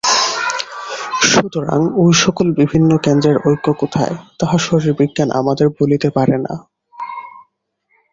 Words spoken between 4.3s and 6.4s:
তাহা শারীরবিজ্ঞান আমাদের বলিতে পারে